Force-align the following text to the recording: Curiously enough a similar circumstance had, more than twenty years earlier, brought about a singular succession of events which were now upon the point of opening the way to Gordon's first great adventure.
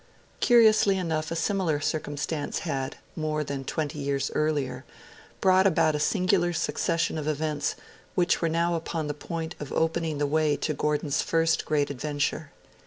Curiously 0.39 0.97
enough 0.97 1.29
a 1.29 1.35
similar 1.35 1.79
circumstance 1.79 2.57
had, 2.65 2.97
more 3.15 3.43
than 3.43 3.63
twenty 3.63 3.99
years 3.99 4.31
earlier, 4.33 4.83
brought 5.41 5.67
about 5.67 5.93
a 5.93 5.99
singular 5.99 6.53
succession 6.53 7.19
of 7.19 7.27
events 7.27 7.75
which 8.15 8.41
were 8.41 8.49
now 8.49 8.73
upon 8.73 9.05
the 9.05 9.13
point 9.13 9.53
of 9.59 9.71
opening 9.71 10.17
the 10.17 10.25
way 10.25 10.55
to 10.55 10.73
Gordon's 10.73 11.21
first 11.21 11.65
great 11.65 11.91
adventure. 11.91 12.51